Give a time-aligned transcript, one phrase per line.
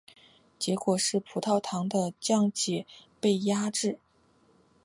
[0.57, 2.87] 结果是葡萄糖的降解
[3.19, 3.99] 被抑制。